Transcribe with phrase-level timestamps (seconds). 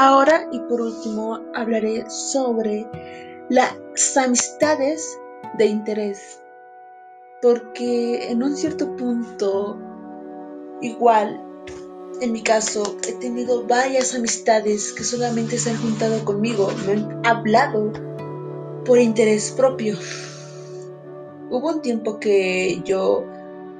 [0.00, 2.86] Ahora y por último hablaré sobre
[3.48, 5.18] las amistades
[5.58, 6.40] de interés.
[7.42, 9.76] Porque en un cierto punto,
[10.82, 11.42] igual,
[12.20, 17.26] en mi caso, he tenido varias amistades que solamente se han juntado conmigo, me han
[17.26, 17.90] hablado
[18.84, 19.96] por interés propio.
[21.50, 23.24] Hubo un tiempo que yo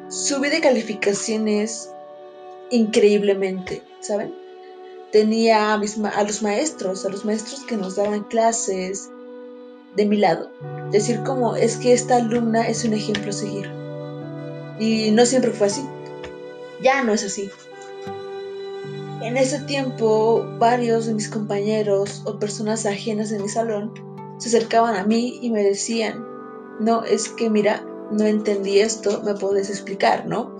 [0.08, 1.92] subí de calificaciones
[2.70, 4.47] increíblemente, ¿saben?
[5.12, 9.10] Tenía a, a los maestros, a los maestros que nos daban clases
[9.96, 10.50] de mi lado.
[10.90, 13.70] Decir como es que esta alumna es un ejemplo a seguir.
[14.78, 15.84] Y no siempre fue así.
[16.82, 17.50] Ya no es así.
[19.20, 23.92] En ese tiempo, varios de mis compañeros o personas ajenas de mi salón
[24.38, 26.24] se acercaban a mí y me decían,
[26.78, 30.54] no, es que mira, no entendí esto, me puedes explicar, ¿no?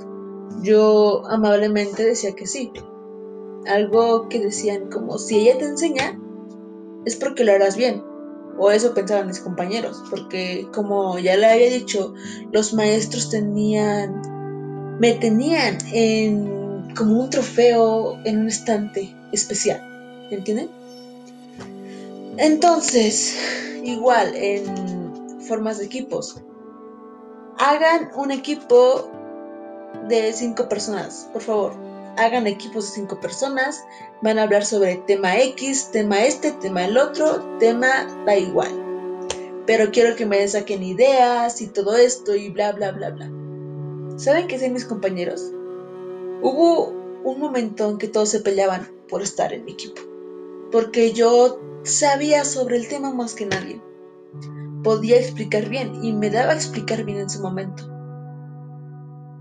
[0.60, 2.73] Yo amablemente decía que sí.
[3.69, 6.19] Algo que decían como, si ella te enseña,
[7.05, 8.02] es porque lo harás bien.
[8.59, 12.13] O eso pensaban mis compañeros, porque como ya le había dicho,
[12.51, 14.21] los maestros tenían,
[14.99, 19.80] me tenían en como un trofeo en un estante especial,
[20.30, 20.69] ¿entienden?
[22.37, 23.37] Entonces,
[23.85, 26.41] igual en formas de equipos,
[27.59, 29.10] hagan un equipo
[30.09, 31.88] de cinco personas, por favor.
[32.19, 33.85] Hagan equipos de cinco personas.
[34.23, 38.71] Van a hablar sobre tema X, tema este, tema el otro, tema da igual.
[39.66, 43.30] Pero quiero que me saquen ideas y todo esto y bla, bla, bla, bla.
[44.16, 45.52] ¿Saben qué son mis compañeros?
[46.43, 46.88] Hubo
[47.25, 50.01] un momento en que todos se peleaban por estar en mi equipo.
[50.73, 53.80] Porque yo sabía sobre el tema más que nadie.
[54.82, 57.99] Podía explicar bien y me daba a explicar bien en su momento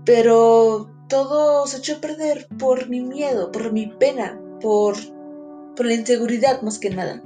[0.08, 4.94] pero todo se echó a perder por mi miedo, por mi pena, por,
[5.74, 7.22] por la inseguridad más que nada.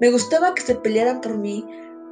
[0.00, 1.64] Me gustaba que se pelearan por mí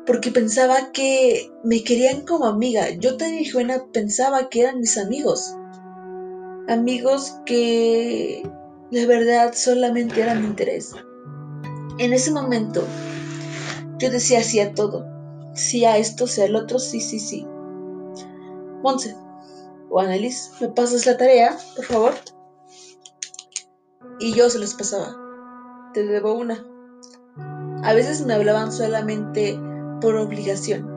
[0.07, 2.91] porque pensaba que me querían como amiga.
[2.91, 5.55] Yo tan buena pensaba que eran mis amigos.
[6.69, 8.43] Amigos que
[8.91, 10.93] de verdad solamente eran mi interés.
[11.99, 12.85] En ese momento
[13.99, 15.07] yo decía sí a todo.
[15.55, 17.47] Sí a esto, sí al otro, sí, sí, sí.
[18.83, 19.15] Monse,
[19.91, 22.15] o Annelies, ¿me pasas la tarea, por favor?
[24.21, 25.17] Y yo se los pasaba.
[25.93, 26.65] Te debo una.
[27.83, 29.59] A veces me hablaban solamente
[30.01, 30.89] por obligación.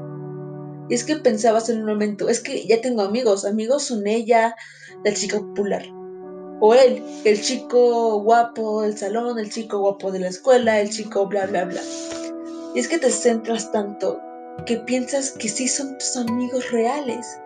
[0.90, 4.56] Y es que pensabas en un momento, es que ya tengo amigos, amigos son ella,
[5.04, 5.84] la chica popular.
[6.60, 11.26] O él, el chico guapo del salón, el chico guapo de la escuela, el chico
[11.28, 11.82] bla, bla, bla.
[12.76, 14.20] Y es que te centras tanto
[14.66, 17.40] que piensas que sí son tus amigos reales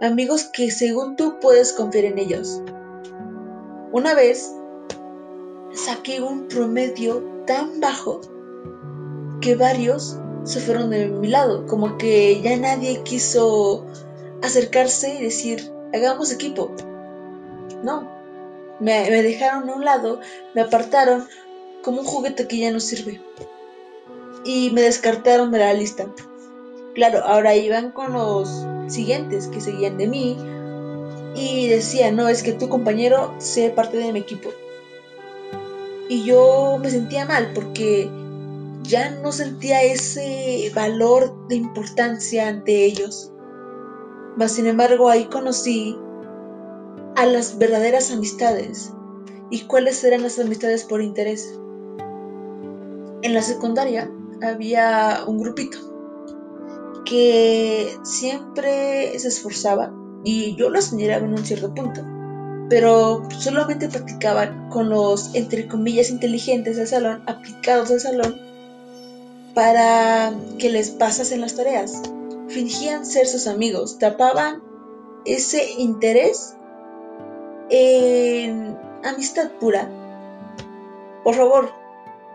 [0.00, 2.60] amigos que según tú puedes confiar en ellos.
[3.92, 4.52] Una vez
[5.72, 8.20] saqué un promedio tan bajo
[9.40, 13.84] que varios se fueron de mi lado, como que ya nadie quiso
[14.42, 16.70] acercarse y decir, hagamos equipo.
[17.82, 18.08] No,
[18.80, 20.20] me, me dejaron a un lado,
[20.54, 21.26] me apartaron
[21.82, 23.20] como un juguete que ya no sirve.
[24.44, 26.06] Y me descartaron de la lista.
[26.94, 30.36] Claro, ahora iban con los siguientes que seguían de mí
[31.34, 34.50] y decían, no, es que tu compañero sea parte de mi equipo.
[36.08, 38.08] Y yo me sentía mal porque
[38.82, 43.32] ya no sentía ese valor de importancia ante ellos.
[44.36, 45.96] Mas sin embargo ahí conocí
[47.16, 48.92] a las verdaderas amistades.
[49.50, 51.58] ¿Y cuáles eran las amistades por interés?
[53.22, 54.10] En la secundaria
[54.42, 55.93] había un grupito
[57.04, 59.92] que siempre se esforzaba
[60.24, 62.00] y yo los admiraba en un cierto punto,
[62.68, 68.40] pero solamente practicaban con los, entre comillas, inteligentes del salón, aplicados del salón,
[69.54, 72.02] para que les pasasen las tareas.
[72.48, 74.62] Fingían ser sus amigos, tapaban
[75.24, 76.54] ese interés
[77.70, 79.88] en amistad pura.
[81.22, 81.70] Por favor,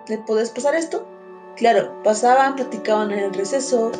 [0.08, 1.06] ¿le puedes pasar esto?
[1.56, 3.92] Claro, pasaban, platicaban en el receso,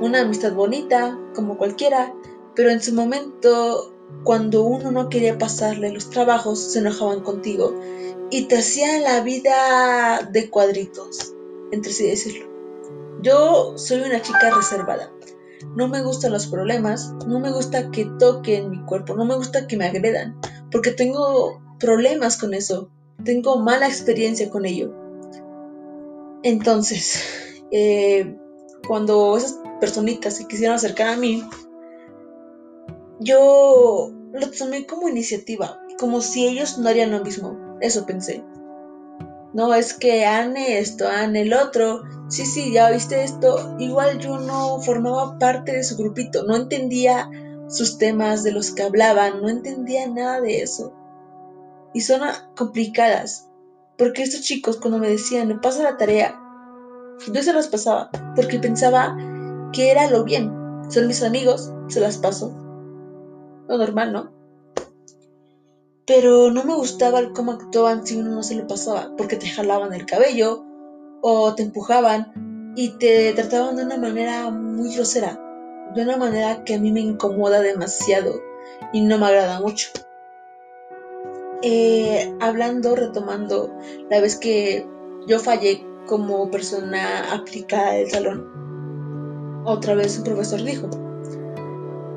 [0.00, 2.14] una amistad bonita, como cualquiera,
[2.54, 3.94] pero en su momento,
[4.24, 7.78] cuando uno no quería pasarle los trabajos, se enojaban contigo
[8.30, 11.34] y te hacían la vida de cuadritos,
[11.70, 12.46] entre sí decirlo.
[13.22, 15.10] Yo soy una chica reservada.
[15.74, 19.66] No me gustan los problemas, no me gusta que toquen mi cuerpo, no me gusta
[19.66, 20.38] que me agredan,
[20.70, 22.90] porque tengo problemas con eso,
[23.24, 24.92] tengo mala experiencia con ello.
[26.42, 27.22] Entonces,
[27.70, 28.36] eh,
[28.86, 31.42] cuando esas personitas se quisieron acercar a mí,
[33.20, 37.76] yo lo tomé como iniciativa, como si ellos no harían lo mismo.
[37.80, 38.42] Eso pensé.
[39.52, 44.38] no es que Anne esto, Anne el otro, sí, sí, ya viste esto, igual yo
[44.38, 47.30] no formaba parte de su grupito, no entendía
[47.68, 50.92] sus temas de los que hablaban, no entendía nada de eso.
[51.94, 52.20] Y son
[52.54, 53.48] complicadas,
[53.96, 56.38] porque estos chicos cuando me decían, me pasa la tarea,
[57.32, 59.16] yo se las pasaba, porque pensaba
[59.72, 60.52] que era lo bien,
[60.88, 62.52] son mis amigos, se las paso.
[63.68, 64.32] Lo normal, ¿no?
[66.06, 69.92] Pero no me gustaba cómo actuaban si uno no se lo pasaba, porque te jalaban
[69.92, 70.62] el cabello
[71.20, 75.40] o te empujaban y te trataban de una manera muy grosera,
[75.94, 78.40] de una manera que a mí me incomoda demasiado
[78.92, 79.88] y no me agrada mucho.
[81.62, 83.72] Eh, hablando, retomando
[84.10, 84.86] la vez que
[85.26, 88.65] yo fallé como persona aplicada del salón,
[89.66, 90.88] otra vez un profesor dijo,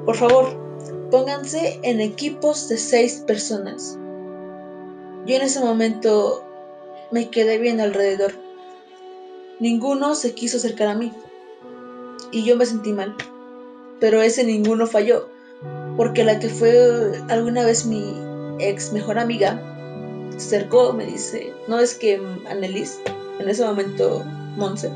[0.05, 0.69] por favor,
[1.11, 3.97] Pónganse en equipos de seis personas.
[5.25, 6.45] Yo en ese momento
[7.11, 8.33] me quedé bien alrededor.
[9.59, 11.11] Ninguno se quiso acercar a mí.
[12.31, 13.15] Y yo me sentí mal.
[13.99, 15.29] Pero ese ninguno falló.
[15.97, 18.13] Porque la que fue alguna vez mi
[18.59, 19.59] ex mejor amiga
[20.37, 23.01] se acercó, me dice, no es que Annelies,
[23.39, 24.23] en ese momento
[24.57, 24.91] Monse,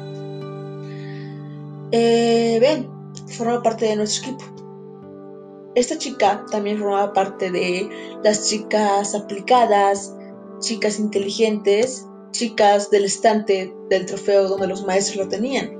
[1.95, 2.90] eh, ven,
[3.28, 4.45] forma parte de nuestro equipo.
[5.75, 7.88] Esta chica también formaba parte de
[8.24, 10.16] las chicas aplicadas,
[10.60, 15.72] chicas inteligentes, chicas del estante del trofeo donde los maestros lo tenían.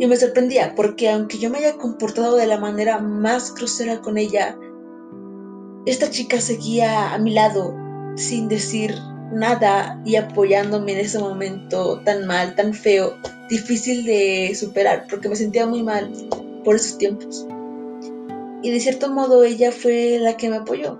[0.00, 4.18] Y me sorprendía porque aunque yo me haya comportado de la manera más grosera con
[4.18, 4.58] ella,
[5.86, 7.76] esta chica seguía a mi lado
[8.16, 8.92] sin decir
[9.32, 13.16] nada y apoyándome en ese momento tan mal, tan feo,
[13.48, 16.12] difícil de superar, porque me sentía muy mal
[16.64, 17.46] por esos tiempos.
[18.62, 20.98] Y de cierto modo ella fue la que me apoyó.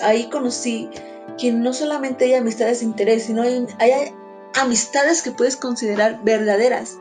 [0.00, 0.88] Ahí conocí
[1.38, 4.12] que no solamente hay amistades de interés, sino hay, hay
[4.60, 6.98] amistades que puedes considerar verdaderas.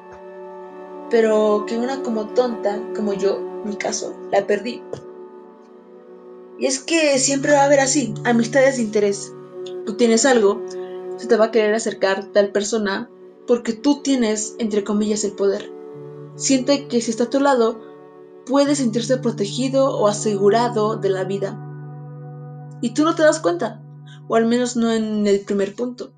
[1.10, 4.82] Pero que una como tonta, como yo, mi caso, la perdí.
[6.60, 9.32] Y es que siempre va a haber así, amistades de interés.
[9.86, 10.62] Tú tienes algo,
[11.18, 13.10] se te va a querer acercar tal persona
[13.48, 15.72] porque tú tienes, entre comillas, el poder.
[16.36, 17.82] Siente que si está a tu lado,
[18.46, 21.58] puede sentirse protegido o asegurado de la vida.
[22.82, 23.82] Y tú no te das cuenta,
[24.28, 26.14] o al menos no en el primer punto.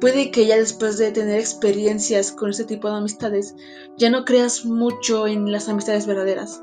[0.00, 3.54] Puede que ya después de tener experiencias con este tipo de amistades,
[3.96, 6.62] ya no creas mucho en las amistades verdaderas.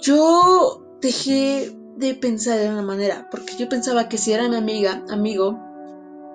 [0.00, 5.04] Yo dejé de pensar de una manera, porque yo pensaba que si era mi amiga,
[5.10, 5.58] amigo,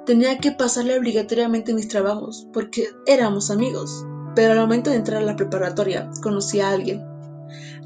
[0.06, 4.06] tenía que pasarle obligatoriamente mis trabajos, porque éramos amigos.
[4.36, 7.04] Pero al momento de entrar a la preparatoria conocí a alguien.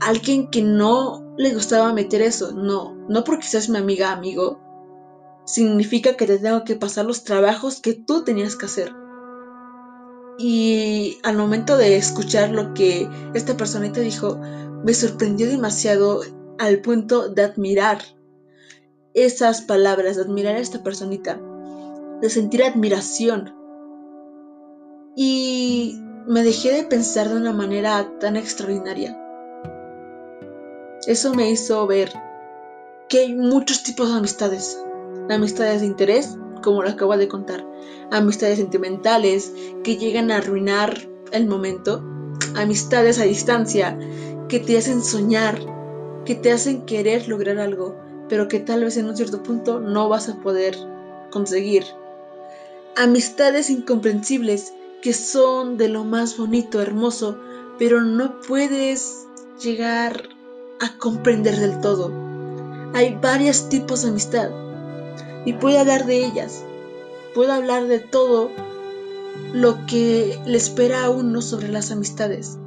[0.01, 2.51] Alguien que no le gustaba meter eso.
[2.51, 4.60] No, no porque seas mi amiga, amigo.
[5.45, 8.94] Significa que te tengo que pasar los trabajos que tú tenías que hacer.
[10.38, 14.39] Y al momento de escuchar lo que esta personita dijo,
[14.83, 16.21] me sorprendió demasiado
[16.59, 18.00] al punto de admirar
[19.13, 21.39] esas palabras, de admirar a esta personita,
[22.21, 23.56] de sentir admiración.
[25.15, 29.17] Y me dejé de pensar de una manera tan extraordinaria.
[31.07, 32.11] Eso me hizo ver
[33.07, 34.80] que hay muchos tipos de amistades.
[35.30, 37.66] Amistades de interés, como lo acabo de contar.
[38.11, 40.95] Amistades sentimentales que llegan a arruinar
[41.31, 42.04] el momento.
[42.56, 43.97] Amistades a distancia
[44.49, 45.59] que te hacen soñar,
[46.26, 47.95] que te hacen querer lograr algo,
[48.28, 50.76] pero que tal vez en un cierto punto no vas a poder
[51.31, 51.83] conseguir.
[52.95, 57.38] Amistades incomprensibles que son de lo más bonito, hermoso,
[57.78, 59.26] pero no puedes
[59.64, 60.30] llegar
[60.81, 62.11] a comprender del todo.
[62.94, 64.49] Hay varios tipos de amistad
[65.45, 66.64] y puedo hablar de ellas.
[67.33, 68.52] Puedo hablar de todo
[69.54, 72.57] lo que le espera a uno sobre las amistades,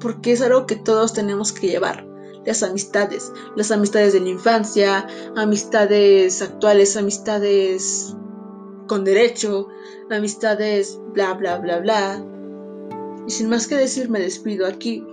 [0.00, 2.05] porque es algo que todos tenemos que llevar.
[2.46, 8.14] Las amistades, las amistades de la infancia, amistades actuales, amistades
[8.86, 9.68] con derecho,
[10.10, 12.24] amistades, bla, bla, bla, bla.
[13.26, 15.04] Y sin más que decir, me despido aquí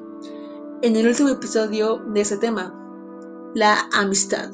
[0.83, 2.73] en el último episodio de ese tema,
[3.55, 4.51] la amistad.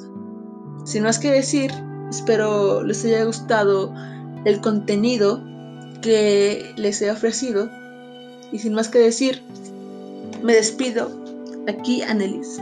[0.86, 1.72] Sin más que decir,
[2.10, 3.94] espero les haya gustado
[4.46, 5.44] el contenido
[6.02, 7.70] que les he ofrecido.
[8.52, 9.44] Y sin más que decir,
[10.42, 11.12] me despido
[11.70, 12.62] aquí, Annelies.